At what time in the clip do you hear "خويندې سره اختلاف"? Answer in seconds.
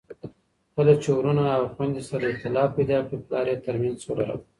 1.73-2.69